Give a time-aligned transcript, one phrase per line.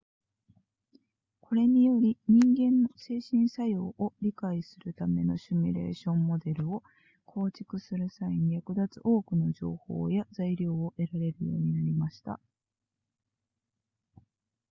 [1.41, 6.81] これにより人間の精神作用を理解するためのシミュレーションモデルを
[7.27, 12.39] 構築する際に役立つ多くの情報や材料を得られるようになりました